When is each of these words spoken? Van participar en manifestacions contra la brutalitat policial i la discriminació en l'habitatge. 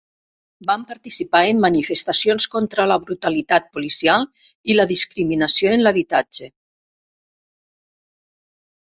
Van 0.67 0.83
participar 0.91 1.39
en 1.49 1.59
manifestacions 1.65 2.47
contra 2.55 2.85
la 2.91 2.95
brutalitat 3.03 3.67
policial 3.77 4.25
i 4.71 4.77
la 4.77 4.85
discriminació 4.93 5.75
en 5.75 5.83
l'habitatge. 5.89 6.49